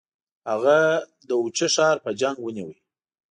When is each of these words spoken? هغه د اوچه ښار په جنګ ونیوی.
هغه 0.49 0.77
د 1.27 1.29
اوچه 1.41 1.67
ښار 1.75 1.95
په 2.05 2.09
جنګ 2.21 2.37
ونیوی. 2.41 2.77